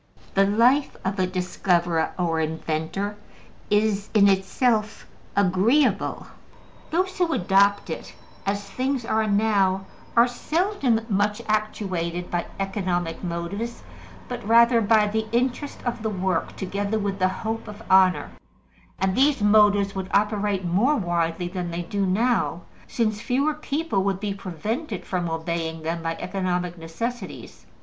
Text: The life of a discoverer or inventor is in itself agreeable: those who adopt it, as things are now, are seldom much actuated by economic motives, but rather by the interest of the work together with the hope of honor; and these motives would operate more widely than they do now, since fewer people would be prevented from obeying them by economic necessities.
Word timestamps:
The 0.33 0.47
life 0.47 0.97
of 1.05 1.19
a 1.19 1.27
discoverer 1.27 2.13
or 2.17 2.39
inventor 2.39 3.17
is 3.69 4.09
in 4.15 4.27
itself 4.27 5.05
agreeable: 5.35 6.25
those 6.89 7.19
who 7.19 7.31
adopt 7.33 7.91
it, 7.91 8.15
as 8.47 8.67
things 8.67 9.05
are 9.05 9.27
now, 9.27 9.85
are 10.17 10.27
seldom 10.27 11.01
much 11.07 11.39
actuated 11.47 12.31
by 12.31 12.47
economic 12.59 13.23
motives, 13.23 13.83
but 14.27 14.43
rather 14.43 14.81
by 14.81 15.05
the 15.05 15.27
interest 15.31 15.77
of 15.85 16.01
the 16.01 16.09
work 16.09 16.55
together 16.55 16.97
with 16.97 17.19
the 17.19 17.27
hope 17.29 17.67
of 17.67 17.83
honor; 17.87 18.31
and 18.97 19.15
these 19.15 19.43
motives 19.43 19.93
would 19.93 20.09
operate 20.15 20.65
more 20.65 20.95
widely 20.95 21.47
than 21.47 21.69
they 21.69 21.83
do 21.83 22.07
now, 22.07 22.61
since 22.87 23.21
fewer 23.21 23.53
people 23.53 24.03
would 24.03 24.19
be 24.19 24.33
prevented 24.33 25.05
from 25.05 25.29
obeying 25.29 25.83
them 25.83 26.01
by 26.01 26.15
economic 26.15 26.75
necessities. 26.75 27.67